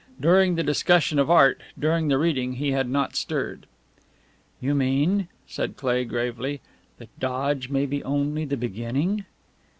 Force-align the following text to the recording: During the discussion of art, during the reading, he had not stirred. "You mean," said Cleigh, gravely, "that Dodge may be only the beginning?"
During 0.19 0.55
the 0.55 0.63
discussion 0.63 1.19
of 1.19 1.29
art, 1.29 1.61
during 1.77 2.07
the 2.07 2.17
reading, 2.17 2.53
he 2.53 2.71
had 2.71 2.89
not 2.89 3.15
stirred. 3.15 3.67
"You 4.59 4.73
mean," 4.73 5.27
said 5.45 5.77
Cleigh, 5.77 6.05
gravely, 6.05 6.59
"that 6.97 7.09
Dodge 7.19 7.69
may 7.69 7.85
be 7.85 8.03
only 8.03 8.43
the 8.45 8.57
beginning?" 8.57 9.25